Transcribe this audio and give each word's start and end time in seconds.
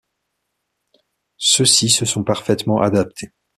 Ceux-ci 1.37 1.89
se 1.91 2.05
sont 2.05 2.23
parfaitement 2.23 2.81
adaptés. 2.81 3.29